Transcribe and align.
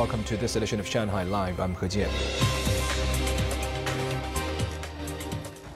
welcome 0.00 0.24
to 0.24 0.38
this 0.38 0.56
edition 0.56 0.80
of 0.80 0.86
Shanghai 0.86 1.24
Live. 1.24 1.60
I'm 1.60 1.74
He 1.74 1.86
Jian. 1.86 2.08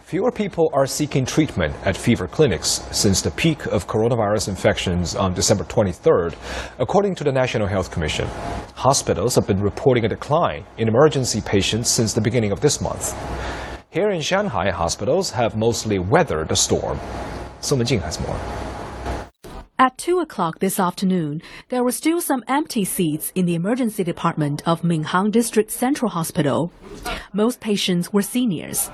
Fewer 0.05 0.33
people 0.33 0.71
are 0.73 0.87
seeking 0.87 1.27
treatment 1.27 1.77
at 1.85 1.95
fever 1.95 2.27
clinics 2.27 2.89
since 2.91 3.21
the 3.21 3.31
peak 3.33 3.67
of 3.67 3.87
coronavirus 3.87 4.49
infections 4.49 5.15
on 5.15 5.35
December 5.35 5.65
23rd, 5.65 6.37
according 6.79 7.15
to 7.17 7.25
the 7.25 7.33
National 7.33 7.67
Health 7.67 7.91
Commission. 7.91 8.27
Hospitals 8.77 9.35
have 9.35 9.47
been 9.47 9.61
reporting 9.61 10.07
a 10.07 10.09
decline 10.09 10.65
in 10.79 10.89
emergency 10.89 11.43
patients 11.43 11.91
since 11.91 12.15
the 12.15 12.23
beginning 12.23 12.51
of 12.51 12.63
this 12.63 12.81
month. 12.81 13.13
Here 13.91 14.09
in 14.09 14.23
Shanghai, 14.23 14.71
hospitals 14.71 15.33
have 15.33 15.55
mostly 15.55 15.99
weathered 15.99 16.49
the 16.49 16.57
storm. 16.57 16.99
Song 17.61 17.79
Wenjing 17.79 18.01
has 18.01 18.19
more. 18.21 18.74
At 19.77 19.99
2 19.99 20.21
o'clock 20.21 20.61
this 20.61 20.79
afternoon, 20.79 21.43
there 21.69 21.83
were 21.83 21.91
still 21.91 22.21
some 22.21 22.45
empty 22.47 22.85
seats 22.85 23.33
in 23.35 23.45
the 23.45 23.57
emergency 23.57 24.05
department 24.05 24.63
of 24.69 24.83
Minhang 24.83 25.33
District 25.33 25.69
Central 25.69 26.13
Hospital. 26.13 26.71
Most 27.33 27.59
patients 27.59 28.13
were 28.13 28.23
seniors. 28.23 28.89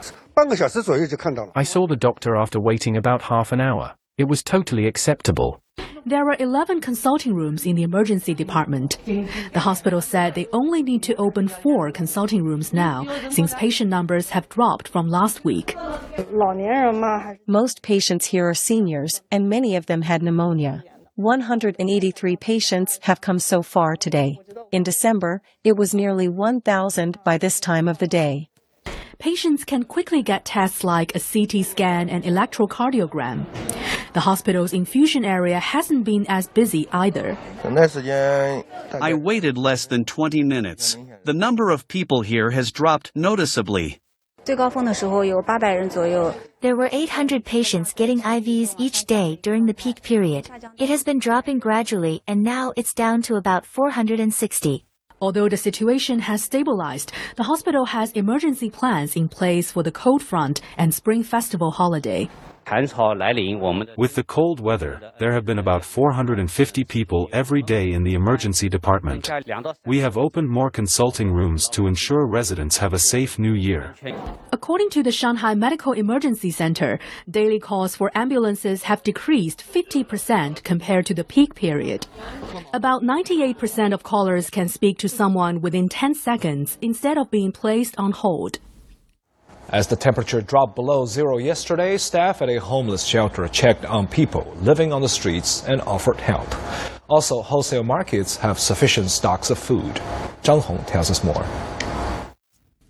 I 1.55 1.65
saw 1.65 1.87
the 1.87 1.97
doctor 1.97 2.35
after 2.35 2.59
waiting 2.59 2.97
about 2.97 3.21
half 3.21 3.53
an 3.53 3.61
hour. 3.61 3.95
It 4.17 4.25
was 4.25 4.43
totally 4.43 4.87
acceptable. 4.87 5.61
There 6.07 6.29
are 6.29 6.37
11 6.39 6.81
consulting 6.81 7.35
rooms 7.35 7.67
in 7.67 7.77
the 7.77 7.83
emergency 7.83 8.35
department. 8.35 8.99
The 9.07 9.61
hospital 9.61 10.01
said 10.01 10.35
they 10.35 10.47
only 10.53 10.83
need 10.83 11.03
to 11.05 11.15
open 11.17 11.49
four 11.49 11.91
consulting 11.93 12.43
rooms 12.43 12.73
now, 12.73 13.07
since 13.31 13.55
patient 13.55 13.91
numbers 13.91 14.31
have 14.31 14.49
dropped 14.49 14.89
from 14.89 15.09
last 15.09 15.45
week. 15.45 15.77
Most 17.47 17.83
patients 17.83 18.27
here 18.27 18.49
are 18.49 18.55
seniors, 18.55 19.23
and 19.31 19.49
many 19.49 19.77
of 19.77 19.87
them 19.87 20.03
had 20.03 20.23
pneumonia. 20.23 20.83
183 21.17 22.37
patients 22.37 22.99
have 23.03 23.21
come 23.21 23.39
so 23.39 23.63
far 23.63 23.95
today. 23.95 24.39
In 24.73 24.83
December, 24.83 25.43
it 25.65 25.77
was 25.77 25.95
nearly 25.95 26.29
1,000 26.29 27.23
by 27.25 27.37
this 27.37 27.61
time 27.61 27.89
of 27.89 27.99
the 27.99 28.07
day. 28.07 28.49
Patients 29.19 29.67
can 29.67 29.83
quickly 29.83 30.23
get 30.23 30.47
tests 30.47 30.83
like 30.83 31.15
a 31.15 31.21
CT 31.21 31.67
scan 31.67 32.09
and 32.09 32.25
electrocardiogram. 32.25 33.45
The 34.13 34.21
hospital's 34.21 34.73
infusion 34.73 35.25
area 35.25 35.61
hasn't 35.61 36.05
been 36.05 36.27
as 36.29 36.49
busy 36.49 36.89
either. 36.93 37.39
I 39.01 39.15
waited 39.15 39.57
less 39.57 39.87
than 39.87 40.05
20 40.05 40.43
minutes. 40.43 40.97
The 41.25 41.33
number 41.33 41.71
of 41.71 41.87
people 41.87 42.23
here 42.23 42.51
has 42.51 42.73
dropped 42.73 43.13
noticeably. 43.15 44.01
There 46.61 46.77
were 46.77 46.89
800 46.91 47.45
patients 47.45 47.93
getting 47.93 48.21
IVs 48.23 48.75
each 48.79 49.05
day 49.05 49.39
during 49.43 49.67
the 49.67 49.75
peak 49.75 50.03
period. 50.03 50.51
It 50.79 50.89
has 50.89 51.05
been 51.05 51.21
dropping 51.21 51.61
gradually 51.61 52.23
and 52.27 52.43
now 52.43 52.73
it's 52.77 52.95
down 52.95 53.23
to 53.23 53.37
about 53.37 53.65
460. 53.65 54.87
Although 55.21 55.49
the 55.51 55.57
situation 55.57 56.19
has 56.21 56.43
stabilized, 56.43 57.13
the 57.37 57.45
hospital 57.45 57.85
has 57.85 58.11
emergency 58.13 58.71
plans 58.71 59.15
in 59.15 59.29
place 59.29 59.71
for 59.71 59.83
the 59.83 59.93
cold 59.93 60.23
front 60.23 60.63
and 60.79 60.93
Spring 60.93 61.23
Festival 61.23 61.71
holiday. 61.71 62.29
With 63.97 64.15
the 64.15 64.25
cold 64.27 64.61
weather, 64.61 65.13
there 65.19 65.33
have 65.33 65.45
been 65.45 65.59
about 65.59 65.85
450 65.85 66.85
people 66.85 67.29
every 67.33 67.63
day 67.63 67.93
in 67.93 68.05
the 68.05 68.15
emergency 68.15 68.69
department. 68.69 69.29
We 69.85 69.99
have 69.99 70.17
opened 70.17 70.49
more 70.49 70.71
consulting 70.71 71.33
rooms 71.33 71.69
to 71.71 71.87
ensure 71.87 72.27
residents 72.27 72.77
have 72.79 72.93
a 72.93 72.99
safe 72.99 73.39
new 73.39 73.55
year. 73.55 73.95
According 74.53 74.91
to 74.91 75.03
the 75.03 75.11
Shanghai 75.11 75.55
Medical 75.55 75.95
Emergency 75.95 76.51
Center, 76.51 76.99
daily 77.29 77.59
calls 77.59 77.97
for 77.97 78.11
ambulances 78.15 78.85
have 78.85 79.03
decreased 79.03 79.65
50% 79.65 80.63
compared 80.63 81.07
to 81.07 81.15
the 81.15 81.25
peak 81.25 81.55
period. 81.55 82.07
About 82.73 83.03
98% 83.03 83.93
of 83.93 84.03
callers 84.03 84.49
can 84.49 84.69
speak 84.69 84.99
to 84.99 85.09
someone 85.09 85.61
within 85.61 85.89
10 85.89 86.15
seconds 86.15 86.79
instead 86.81 87.19
of 87.19 87.31
being 87.31 87.53
placed 87.53 87.99
on 87.99 88.13
hold. 88.13 88.59
As 89.73 89.87
the 89.87 89.95
temperature 89.95 90.41
dropped 90.41 90.75
below 90.75 91.07
zero 91.07 91.39
yesterday, 91.39 91.97
staff 91.97 92.43
at 92.43 92.51
a 92.51 92.57
homeless 92.57 93.05
shelter 93.05 93.47
checked 93.47 93.85
on 93.85 94.09
people 94.09 94.53
living 94.63 94.93
on 94.93 95.01
the 95.01 95.09
streets 95.09 95.65
and 95.65 95.81
offered 95.83 96.21
help. 96.21 96.49
Also, 97.09 97.41
wholesale 97.41 97.85
markets 97.85 98.37
have 98.37 98.59
sufficient 98.59 99.11
stocks 99.11 99.49
of 99.49 99.59
food. 99.59 99.95
Zhang 100.43 100.61
Hong 100.63 100.85
tells 100.87 101.09
us 101.09 101.23
more. 101.23 101.45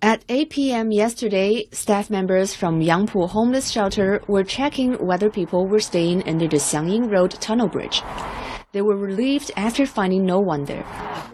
At 0.01 0.25
8 0.27 0.49
p.m. 0.49 0.91
yesterday, 0.91 1.67
staff 1.71 2.09
members 2.09 2.55
from 2.55 2.81
Yangpu 2.81 3.29
Homeless 3.29 3.69
Shelter 3.69 4.23
were 4.27 4.43
checking 4.43 4.93
whether 4.93 5.29
people 5.29 5.67
were 5.67 5.79
staying 5.79 6.27
under 6.27 6.47
the 6.47 6.57
Xiangyin 6.57 7.11
Road 7.11 7.29
tunnel 7.39 7.67
bridge. 7.67 8.01
They 8.71 8.81
were 8.81 8.97
relieved 8.97 9.51
after 9.55 9.85
finding 9.85 10.25
no 10.25 10.39
one 10.39 10.65
there. 10.65 10.85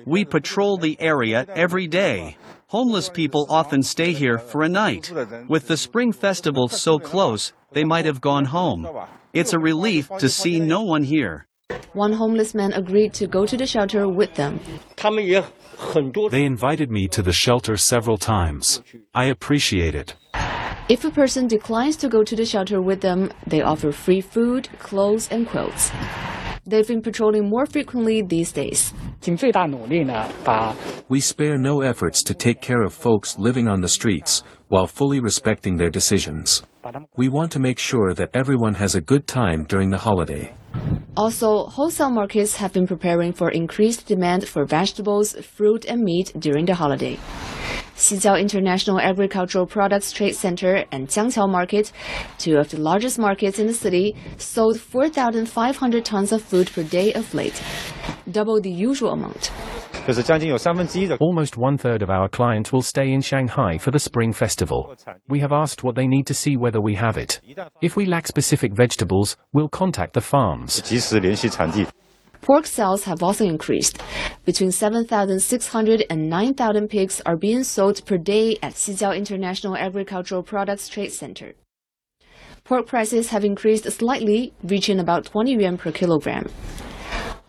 We 0.05 0.25
patrol 0.25 0.77
the 0.77 0.99
area 0.99 1.45
every 1.47 1.88
day. 1.88 2.35
Homeless 2.69 3.07
people 3.07 3.45
often 3.50 3.81
stay 3.81 4.11
here 4.11 4.38
for 4.38 4.63
a 4.63 4.67
night. 4.67 5.09
With 5.47 5.67
the 5.67 5.78
Spring 5.78 6.11
Festival 6.11 6.67
so 6.67 7.00
close, 7.00 7.53
they 7.72 7.85
might 7.85 8.03
have 8.03 8.19
gone 8.19 8.44
home. 8.44 8.85
It's 9.31 9.53
a 9.53 9.59
relief 9.59 10.09
to 10.19 10.28
see 10.28 10.59
no 10.59 10.81
one 10.81 11.03
here. 11.03 11.47
One 11.94 12.11
homeless 12.11 12.53
man 12.53 12.73
agreed 12.73 13.13
to 13.13 13.25
go 13.25 13.45
to 13.45 13.55
the 13.55 13.66
shelter 13.66 14.09
with 14.09 14.35
them. 14.35 14.59
They 16.29 16.44
invited 16.44 16.91
me 16.91 17.07
to 17.07 17.22
the 17.22 17.31
shelter 17.31 17.78
several 17.78 18.17
times. 18.17 18.81
I 19.13 19.25
appreciate 19.25 19.95
it. 19.95 20.16
If 20.89 21.05
a 21.05 21.11
person 21.11 21.47
declines 21.47 21.95
to 21.97 22.09
go 22.09 22.22
to 22.22 22.35
the 22.35 22.45
shelter 22.45 22.81
with 22.81 22.99
them, 22.99 23.31
they 23.45 23.61
offer 23.61 23.94
free 23.94 24.19
food, 24.19 24.67
clothes, 24.79 25.29
and 25.31 25.47
quotes. 25.47 25.89
They've 26.67 26.85
been 26.85 27.01
patrolling 27.01 27.47
more 27.47 27.66
frequently 27.66 28.22
these 28.22 28.51
days. 28.51 28.94
We 31.07 31.22
spare 31.22 31.57
no 31.57 31.81
efforts 31.81 32.22
to 32.23 32.33
take 32.33 32.59
care 32.59 32.81
of 32.81 32.94
folks 32.94 33.39
living 33.39 33.69
on 33.69 33.79
the 33.79 33.88
streets 33.88 34.44
while 34.67 34.85
fully 34.85 35.22
respecting 35.22 35.78
their 35.78 35.89
decisions. 35.89 36.63
We 37.16 37.29
want 37.29 37.53
to 37.53 37.59
make 37.59 37.79
sure 37.79 38.13
that 38.13 38.31
everyone 38.33 38.73
has 38.73 38.95
a 38.95 39.01
good 39.01 39.28
time 39.28 39.63
during 39.63 39.91
the 39.91 39.97
holiday. 39.97 40.53
Also, 41.16 41.67
wholesale 41.67 42.11
markets 42.11 42.57
have 42.57 42.73
been 42.73 42.85
preparing 42.85 43.31
for 43.31 43.49
increased 43.49 44.05
demand 44.05 44.45
for 44.45 44.66
vegetables, 44.66 45.35
fruit, 45.35 45.85
and 45.85 46.03
meat 46.03 46.34
during 46.38 46.66
the 46.66 46.75
holiday. 46.75 47.17
Xijiao 47.97 48.40
International 48.40 49.00
Agricultural 49.00 49.66
Products 49.66 50.12
Trade 50.12 50.35
Center 50.35 50.85
and 50.91 51.08
Jiangqiao 51.08 51.50
Market, 51.50 51.91
two 52.38 52.58
of 52.58 52.69
the 52.69 52.80
largest 52.80 53.18
markets 53.18 53.58
in 53.58 53.66
the 53.66 53.74
city, 53.74 54.16
sold 54.38 54.80
4,500 54.80 56.06
tons 56.06 56.31
of 56.31 56.44
food 56.44 56.72
per 56.72 56.84
day 56.84 57.12
of 57.13 57.34
late, 57.34 57.59
double 58.30 58.62
the 58.62 58.69
usual 58.69 59.13
amount. 59.13 59.52
Almost 61.19 61.58
one 61.58 61.78
third 61.78 62.03
of 62.03 62.12
our 62.12 62.30
clients 62.30 62.72
will 62.72 62.84
stay 62.84 63.12
in 63.12 63.22
Shanghai 63.22 63.80
for 63.80 63.90
the 63.90 64.00
Spring 64.00 64.31
Festival. 64.31 64.96
We 65.28 65.40
have 65.40 65.52
asked 65.52 65.84
what 65.84 65.96
they 65.96 66.06
need 66.06 66.28
to 66.28 66.35
see 66.35 66.56
whether 66.56 66.79
we 66.79 66.94
have 66.94 67.18
it. 67.18 67.41
If 67.81 67.96
we 67.96 68.06
lack 68.06 68.28
specific 68.28 68.74
vegetables, 68.74 69.38
we'll 69.53 69.69
contact 69.69 70.14
the 70.14 70.22
farms. 70.22 70.84
Pork 72.41 72.65
sales 72.65 73.03
have 73.03 73.21
also 73.23 73.45
increased. 73.45 74.01
Between 74.45 74.71
7,600 74.71 76.05
and 76.09 76.29
9,000 76.29 76.87
pigs 76.87 77.21
are 77.25 77.37
being 77.37 77.63
sold 77.63 78.05
per 78.05 78.17
day 78.17 78.57
at 78.61 78.73
Xijiao 78.73 79.15
International 79.15 79.75
Agricultural 79.75 80.43
Products 80.43 80.87
Trade 80.87 81.11
Center. 81.11 81.53
Pork 82.63 82.87
prices 82.87 83.29
have 83.29 83.45
increased 83.45 83.89
slightly, 83.91 84.53
reaching 84.63 84.99
about 84.99 85.25
20 85.25 85.53
yuan 85.53 85.77
per 85.77 85.91
kilogram. 85.91 86.47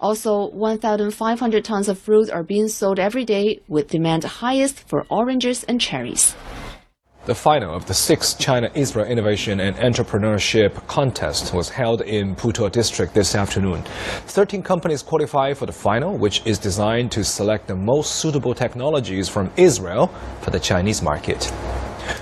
Also, 0.00 0.49
1,500 0.50 1.65
tons 1.65 1.88
of 1.88 1.99
fruit 1.99 2.31
are 2.31 2.44
being 2.44 2.69
sold 2.69 3.00
every 3.00 3.25
day, 3.25 3.60
with 3.66 3.88
demand 3.88 4.22
highest 4.22 4.88
for 4.88 5.05
oranges 5.10 5.65
and 5.65 5.81
cherries. 5.81 6.37
The 7.28 7.34
final 7.34 7.75
of 7.75 7.84
the 7.84 7.93
sixth 7.93 8.39
China 8.39 8.71
Israel 8.72 9.05
Innovation 9.05 9.61
and 9.61 9.77
Entrepreneurship 9.77 10.87
Contest 10.87 11.53
was 11.53 11.69
held 11.69 12.00
in 12.00 12.34
Putuo 12.34 12.72
District 12.72 13.12
this 13.12 13.34
afternoon. 13.34 13.83
13 14.28 14.62
companies 14.62 15.03
qualify 15.03 15.53
for 15.53 15.67
the 15.67 15.72
final, 15.72 16.17
which 16.17 16.41
is 16.47 16.59
designed 16.59 17.12
to 17.12 17.23
select 17.23 17.67
the 17.67 17.76
most 17.76 18.14
suitable 18.14 18.55
technologies 18.55 19.29
from 19.29 19.50
Israel 19.58 20.06
for 20.41 20.53
the 20.53 20.58
Chinese 20.58 21.03
market. 21.03 21.53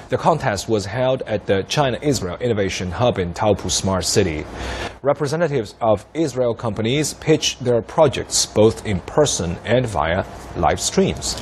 The 0.09 0.19
contest 0.19 0.69
was 0.69 0.87
held 0.87 1.23
at 1.23 1.47
the 1.47 1.63
China 1.69 2.01
Israel 2.03 2.37
Innovation 2.41 2.91
Hub 2.91 3.21
in 3.21 3.33
Taopu 3.33 3.71
Smart 3.71 4.05
City. 4.05 4.45
Representatives 5.03 5.77
of 5.81 6.05
Israel 6.15 6.53
companies 6.53 7.15
pitched 7.15 7.63
their 7.63 7.81
projects 7.81 8.45
both 8.45 8.85
in 8.85 8.99
person 9.03 9.57
and 9.65 9.87
via 9.87 10.25
live 10.57 10.81
streams. 10.81 11.41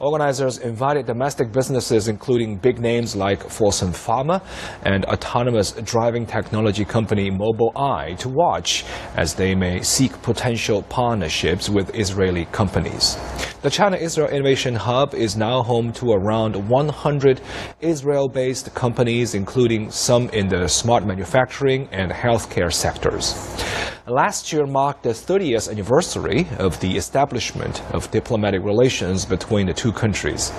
Organizers 0.00 0.56
invited 0.56 1.04
domestic 1.04 1.52
businesses, 1.52 2.08
including 2.08 2.56
big 2.56 2.80
names 2.80 3.14
like 3.14 3.40
Fosun 3.40 3.90
Pharma 3.90 4.42
and 4.82 5.04
autonomous 5.04 5.72
driving 5.72 6.24
technology 6.24 6.86
company 6.86 7.30
Mobileye, 7.30 8.16
to 8.18 8.30
watch 8.30 8.86
as 9.16 9.34
they 9.34 9.54
may 9.54 9.82
seek 9.82 10.22
potential 10.22 10.82
partnerships 10.84 11.68
with 11.68 11.94
Israeli 11.94 12.46
companies. 12.46 13.18
The 13.60 13.68
China 13.68 13.98
Israel 13.98 14.28
Innovation 14.28 14.74
Hub 14.74 15.12
is 15.12 15.36
now 15.36 15.62
home 15.62 15.92
to 15.92 16.12
around 16.12 16.56
100 16.56 17.42
Israel 17.82 18.26
based 18.26 18.74
companies, 18.74 19.34
including 19.34 19.90
some 19.90 20.30
in 20.30 20.48
the 20.48 20.66
smart 20.66 21.04
manufacturing 21.04 21.88
and 21.92 22.10
healthcare 22.10 22.72
sectors. 22.72 23.34
Last 24.06 24.50
year 24.50 24.66
marked 24.66 25.02
the 25.02 25.10
30th 25.10 25.70
anniversary 25.70 26.46
of 26.58 26.80
the 26.80 26.96
establishment 26.96 27.82
of 27.92 28.10
diplomatic 28.10 28.62
relations 28.64 29.26
between 29.26 29.66
the 29.66 29.74
two 29.74 29.92
countries. 29.92 30.52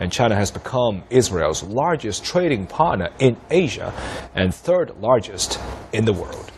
And 0.00 0.10
China 0.10 0.34
has 0.34 0.50
become 0.50 1.04
Israel's 1.08 1.62
largest 1.62 2.24
trading 2.24 2.66
partner 2.66 3.10
in 3.20 3.36
Asia 3.50 3.92
and 4.34 4.52
third 4.52 5.00
largest 5.00 5.60
in 5.92 6.04
the 6.04 6.12
world. 6.12 6.50